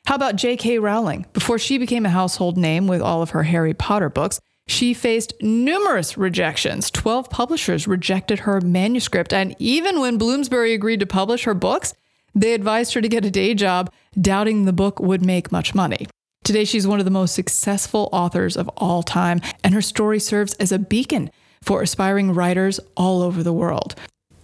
How 0.05 0.15
about 0.15 0.35
J.K. 0.35 0.79
Rowling? 0.79 1.25
Before 1.31 1.59
she 1.59 1.77
became 1.77 2.05
a 2.05 2.09
household 2.09 2.57
name 2.57 2.87
with 2.87 3.01
all 3.01 3.21
of 3.21 3.29
her 3.29 3.43
Harry 3.43 3.73
Potter 3.73 4.09
books, 4.09 4.39
she 4.67 4.93
faced 4.93 5.33
numerous 5.41 6.17
rejections. 6.17 6.89
12 6.89 7.29
publishers 7.29 7.87
rejected 7.87 8.39
her 8.39 8.61
manuscript, 8.61 9.31
and 9.31 9.55
even 9.59 9.99
when 9.99 10.17
Bloomsbury 10.17 10.73
agreed 10.73 10.99
to 11.01 11.05
publish 11.05 11.43
her 11.43 11.53
books, 11.53 11.93
they 12.33 12.53
advised 12.53 12.93
her 12.95 13.01
to 13.01 13.07
get 13.07 13.25
a 13.25 13.31
day 13.31 13.53
job, 13.53 13.91
doubting 14.19 14.65
the 14.65 14.73
book 14.73 14.99
would 14.99 15.23
make 15.23 15.51
much 15.51 15.75
money. 15.75 16.07
Today, 16.43 16.65
she's 16.65 16.87
one 16.87 16.99
of 16.99 17.05
the 17.05 17.11
most 17.11 17.35
successful 17.35 18.09
authors 18.11 18.57
of 18.57 18.67
all 18.75 19.03
time, 19.03 19.39
and 19.63 19.73
her 19.73 19.81
story 19.81 20.19
serves 20.19 20.53
as 20.55 20.71
a 20.71 20.79
beacon 20.79 21.29
for 21.61 21.81
aspiring 21.81 22.33
writers 22.33 22.79
all 22.97 23.21
over 23.21 23.43
the 23.43 23.53
world. 23.53 23.95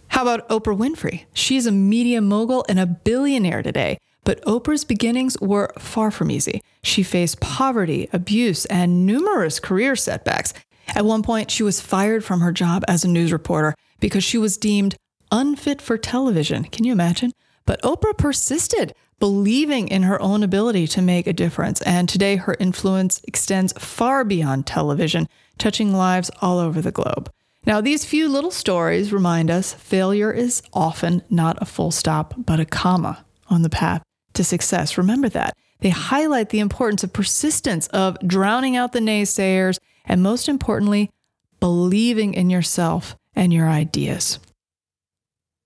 How 0.10 0.22
about 0.24 0.48
Oprah 0.50 0.78
Winfrey? 0.78 1.26
She's 1.34 1.66
a 1.66 1.72
media 1.72 2.22
mogul 2.22 2.66
and 2.68 2.80
a 2.80 2.86
billionaire 2.86 3.64
today. 3.64 3.98
But 4.26 4.44
Oprah's 4.46 4.84
beginnings 4.84 5.40
were 5.40 5.74
far 5.80 6.12
from 6.12 6.30
easy. 6.30 6.62
She 6.84 7.04
faced 7.04 7.40
poverty, 7.40 8.10
abuse, 8.14 8.66
and 8.66 9.06
numerous 9.06 9.60
career 9.60 9.96
setbacks. 9.96 10.54
At 10.90 11.06
one 11.06 11.24
point, 11.24 11.50
she 11.50 11.64
was 11.64 11.82
fired 11.82 12.24
from 12.24 12.42
her 12.42 12.52
job 12.52 12.84
as 12.88 13.04
a 13.04 13.08
news 13.08 13.32
reporter 13.32 13.74
because 14.00 14.24
she 14.24 14.38
was 14.38 14.58
deemed 14.58 14.96
unfit 15.32 15.82
for 15.82 15.98
television. 15.98 16.66
Can 16.66 16.86
you 16.86 16.92
imagine? 16.92 17.32
But 17.66 17.82
Oprah 17.82 18.18
persisted, 18.18 18.94
believing 19.20 19.88
in 19.88 20.04
her 20.04 20.22
own 20.22 20.44
ability 20.44 20.88
to 20.88 21.02
make 21.02 21.28
a 21.28 21.34
difference. 21.34 21.82
And 21.84 22.10
today, 22.10 22.36
her 22.36 22.56
influence 22.60 23.22
extends 23.26 23.74
far 23.74 24.24
beyond 24.24 24.66
television, 24.66 25.28
touching 25.58 25.94
lives 25.94 26.30
all 26.42 26.60
over 26.60 26.82
the 26.82 26.92
globe. 26.92 27.32
Now, 27.66 27.82
these 27.82 28.06
few 28.06 28.30
little 28.30 28.52
stories 28.52 29.12
remind 29.12 29.52
us 29.52 29.74
failure 29.74 30.32
is 30.32 30.64
often 30.74 31.24
not 31.30 31.62
a 31.62 31.66
full 31.66 31.92
stop, 31.92 32.34
but 32.38 32.60
a 32.60 32.66
comma 32.66 33.26
on 33.50 33.64
the 33.64 33.70
path 33.70 34.02
to 34.34 34.44
success. 34.44 34.98
Remember 34.98 35.30
that. 35.30 35.54
They 35.82 35.90
highlight 35.90 36.50
the 36.50 36.60
importance 36.60 37.04
of 37.04 37.14
persistence, 37.14 37.88
of 37.88 38.18
drowning 38.26 38.76
out 38.76 38.92
the 38.92 39.00
naysayers, 39.00 39.78
and 40.06 40.24
most 40.24 40.50
importantly, 40.50 41.10
believing 41.60 42.34
in 42.34 42.50
yourself 42.50 43.16
and 43.36 43.54
your 43.54 43.68
ideas. 43.68 44.40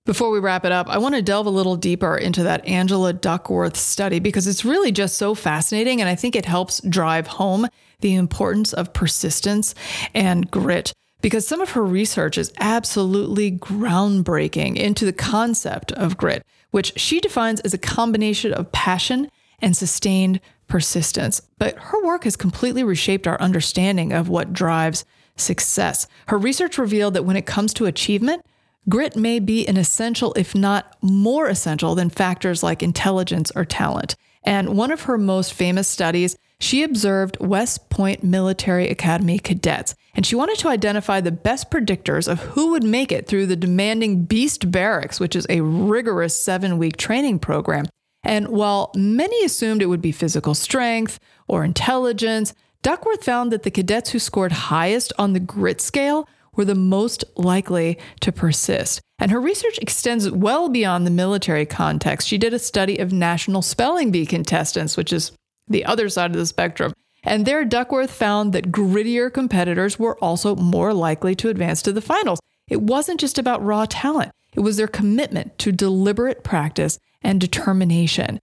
Before 0.05 0.31
we 0.31 0.39
wrap 0.39 0.65
it 0.65 0.71
up, 0.71 0.89
I 0.89 0.97
want 0.97 1.15
to 1.15 1.21
delve 1.21 1.45
a 1.45 1.51
little 1.51 1.77
deeper 1.77 2.17
into 2.17 2.43
that 2.43 2.65
Angela 2.67 3.13
Duckworth 3.13 3.77
study 3.77 4.19
because 4.19 4.47
it's 4.47 4.65
really 4.65 4.91
just 4.91 5.17
so 5.17 5.33
fascinating. 5.33 6.01
And 6.01 6.09
I 6.09 6.15
think 6.15 6.35
it 6.35 6.45
helps 6.45 6.81
drive 6.81 7.25
home 7.27 7.67
the 8.01 8.15
importance 8.15 8.73
of 8.73 8.91
persistence 8.91 9.73
and 10.13 10.51
grit 10.51 10.91
because 11.23 11.47
some 11.47 11.61
of 11.61 11.71
her 11.71 11.83
research 11.83 12.37
is 12.37 12.51
absolutely 12.59 13.49
groundbreaking 13.49 14.75
into 14.75 15.05
the 15.05 15.13
concept 15.13 15.93
of 15.93 16.17
grit, 16.17 16.45
which 16.71 16.91
she 16.99 17.21
defines 17.21 17.61
as 17.61 17.73
a 17.73 17.77
combination 17.77 18.53
of 18.53 18.73
passion 18.73 19.31
and 19.61 19.75
sustained 19.75 20.41
persistence. 20.67 21.41
But 21.57 21.77
her 21.77 22.03
work 22.05 22.25
has 22.25 22.35
completely 22.35 22.83
reshaped 22.83 23.25
our 23.25 23.39
understanding 23.39 24.11
of 24.11 24.27
what 24.27 24.51
drives 24.51 25.05
success. 25.37 26.07
Her 26.27 26.37
research 26.37 26.77
revealed 26.77 27.13
that 27.13 27.23
when 27.23 27.37
it 27.37 27.45
comes 27.45 27.73
to 27.75 27.85
achievement, 27.85 28.45
Grit 28.89 29.15
may 29.15 29.39
be 29.39 29.65
an 29.65 29.77
essential, 29.77 30.33
if 30.33 30.53
not 30.53 30.97
more 31.01 31.47
essential, 31.47 31.95
than 31.95 32.09
factors 32.09 32.63
like 32.63 32.83
intelligence 32.83 33.49
or 33.55 33.63
talent. 33.63 34.17
And 34.43 34.75
one 34.75 34.91
of 34.91 35.03
her 35.03 35.17
most 35.17 35.53
famous 35.53 35.87
studies, 35.87 36.35
she 36.63 36.83
observed 36.83 37.37
West 37.39 37.89
Point 37.89 38.23
Military 38.23 38.89
Academy 38.89 39.37
cadets, 39.37 39.95
and 40.15 40.25
she 40.25 40.35
wanted 40.35 40.57
to 40.59 40.69
identify 40.69 41.19
the 41.19 41.31
best 41.31 41.69
predictors 41.69 42.27
of 42.27 42.39
who 42.39 42.71
would 42.71 42.83
make 42.83 43.11
it 43.11 43.27
through 43.27 43.47
the 43.47 43.55
demanding 43.55 44.23
Beast 44.23 44.71
Barracks, 44.71 45.19
which 45.19 45.35
is 45.35 45.45
a 45.49 45.61
rigorous 45.61 46.37
seven 46.37 46.77
week 46.77 46.97
training 46.97 47.39
program. 47.39 47.85
And 48.23 48.47
while 48.47 48.91
many 48.95 49.43
assumed 49.43 49.81
it 49.81 49.87
would 49.87 50.01
be 50.01 50.13
physical 50.13 50.55
strength 50.55 51.19
or 51.47 51.65
intelligence, 51.65 52.53
Duckworth 52.81 53.23
found 53.23 53.51
that 53.51 53.63
the 53.63 53.71
cadets 53.71 54.11
who 54.11 54.19
scored 54.19 54.51
highest 54.51 55.11
on 55.17 55.33
the 55.33 55.39
grit 55.41 55.81
scale 55.81 56.27
were 56.55 56.65
the 56.65 56.75
most 56.75 57.23
likely 57.35 57.97
to 58.21 58.31
persist. 58.31 59.01
And 59.19 59.31
her 59.31 59.41
research 59.41 59.79
extends 59.79 60.29
well 60.29 60.69
beyond 60.69 61.05
the 61.05 61.11
military 61.11 61.65
context. 61.65 62.27
She 62.27 62.37
did 62.37 62.53
a 62.53 62.59
study 62.59 62.99
of 62.99 63.11
National 63.11 63.61
Spelling 63.61 64.11
Bee 64.11 64.25
contestants, 64.25 64.95
which 64.95 65.11
is 65.11 65.31
the 65.67 65.85
other 65.85 66.09
side 66.09 66.31
of 66.31 66.37
the 66.37 66.45
spectrum. 66.45 66.93
And 67.23 67.45
there, 67.45 67.63
Duckworth 67.63 68.11
found 68.11 68.53
that 68.53 68.71
grittier 68.71 69.33
competitors 69.33 69.97
were 69.97 70.17
also 70.19 70.55
more 70.55 70.93
likely 70.93 71.35
to 71.35 71.49
advance 71.49 71.81
to 71.83 71.93
the 71.93 72.01
finals. 72.01 72.39
It 72.67 72.81
wasn't 72.81 73.19
just 73.19 73.37
about 73.37 73.63
raw 73.63 73.85
talent, 73.89 74.31
it 74.53 74.59
was 74.59 74.77
their 74.77 74.87
commitment 74.87 75.57
to 75.59 75.71
deliberate 75.71 76.43
practice 76.43 76.99
and 77.21 77.39
determination 77.39 78.39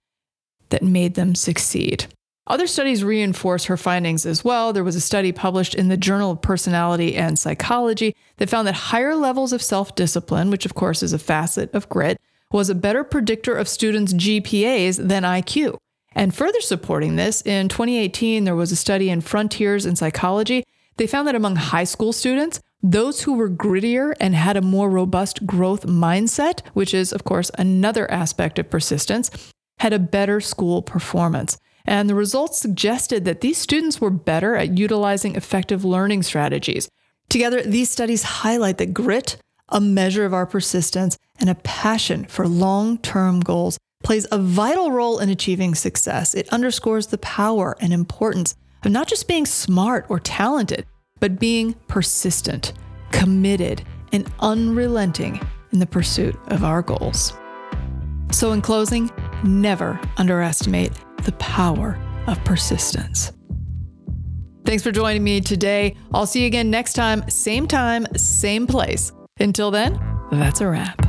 that 0.69 0.83
made 0.83 1.13
them 1.13 1.35
succeed. 1.35 2.07
Other 2.47 2.65
studies 2.65 3.03
reinforce 3.03 3.65
her 3.65 3.77
findings 3.77 4.25
as 4.25 4.43
well. 4.43 4.73
There 4.73 4.83
was 4.83 4.95
a 4.95 5.01
study 5.01 5.31
published 5.31 5.75
in 5.75 5.89
the 5.89 5.97
Journal 5.97 6.31
of 6.31 6.41
Personality 6.41 7.15
and 7.15 7.37
Psychology 7.37 8.15
that 8.37 8.49
found 8.49 8.67
that 8.67 8.73
higher 8.73 9.15
levels 9.15 9.53
of 9.53 9.61
self 9.61 9.95
discipline, 9.95 10.49
which 10.49 10.65
of 10.65 10.73
course 10.73 11.03
is 11.03 11.13
a 11.13 11.19
facet 11.19 11.73
of 11.73 11.87
grit, 11.87 12.19
was 12.51 12.69
a 12.69 12.75
better 12.75 13.03
predictor 13.03 13.55
of 13.55 13.69
students' 13.69 14.13
GPAs 14.13 15.07
than 15.07 15.23
IQ. 15.23 15.77
And 16.13 16.35
further 16.35 16.61
supporting 16.61 17.15
this, 17.15 17.41
in 17.41 17.69
2018, 17.69 18.43
there 18.43 18.55
was 18.55 18.71
a 18.71 18.75
study 18.75 19.09
in 19.09 19.21
Frontiers 19.21 19.85
in 19.85 19.95
Psychology. 19.95 20.63
They 20.97 21.07
found 21.07 21.27
that 21.27 21.35
among 21.35 21.55
high 21.55 21.85
school 21.85 22.11
students, 22.11 22.59
those 22.83 23.21
who 23.21 23.33
were 23.33 23.49
grittier 23.49 24.13
and 24.19 24.35
had 24.35 24.57
a 24.57 24.61
more 24.61 24.89
robust 24.89 25.45
growth 25.45 25.85
mindset, 25.85 26.61
which 26.73 26.93
is, 26.93 27.13
of 27.13 27.23
course, 27.23 27.49
another 27.57 28.09
aspect 28.11 28.59
of 28.59 28.69
persistence, 28.69 29.31
had 29.79 29.93
a 29.93 29.99
better 29.99 30.41
school 30.41 30.81
performance. 30.81 31.57
And 31.85 32.09
the 32.09 32.15
results 32.15 32.59
suggested 32.59 33.25
that 33.25 33.41
these 33.41 33.57
students 33.57 34.01
were 34.01 34.11
better 34.11 34.55
at 34.55 34.77
utilizing 34.77 35.35
effective 35.35 35.85
learning 35.85 36.23
strategies. 36.23 36.89
Together, 37.29 37.61
these 37.61 37.89
studies 37.89 38.23
highlight 38.23 38.77
that 38.77 38.93
grit, 38.93 39.37
a 39.69 39.79
measure 39.79 40.25
of 40.25 40.33
our 40.33 40.45
persistence, 40.45 41.17
and 41.39 41.49
a 41.49 41.55
passion 41.55 42.25
for 42.25 42.47
long 42.47 42.97
term 42.97 43.39
goals 43.39 43.79
plays 44.03 44.27
a 44.31 44.37
vital 44.37 44.91
role 44.91 45.19
in 45.19 45.29
achieving 45.29 45.75
success. 45.75 46.33
It 46.33 46.49
underscores 46.49 47.07
the 47.07 47.17
power 47.19 47.75
and 47.79 47.93
importance 47.93 48.55
of 48.83 48.91
not 48.91 49.07
just 49.07 49.27
being 49.27 49.45
smart 49.45 50.05
or 50.09 50.19
talented, 50.19 50.85
but 51.19 51.39
being 51.39 51.73
persistent, 51.87 52.73
committed, 53.11 53.83
and 54.11 54.31
unrelenting 54.39 55.39
in 55.71 55.79
the 55.79 55.85
pursuit 55.85 56.35
of 56.47 56.63
our 56.63 56.81
goals. 56.81 57.33
So, 58.31 58.53
in 58.53 58.61
closing, 58.61 59.11
never 59.43 59.99
underestimate 60.17 60.91
the 61.23 61.33
power 61.33 61.99
of 62.27 62.43
persistence. 62.43 63.31
Thanks 64.65 64.83
for 64.83 64.91
joining 64.91 65.23
me 65.23 65.41
today. 65.41 65.95
I'll 66.13 66.27
see 66.27 66.41
you 66.41 66.47
again 66.47 66.69
next 66.69 66.93
time, 66.93 67.27
same 67.29 67.67
time, 67.67 68.05
same 68.15 68.67
place. 68.67 69.11
Until 69.39 69.71
then, 69.71 69.99
that's 70.31 70.61
a 70.61 70.67
wrap. 70.67 71.00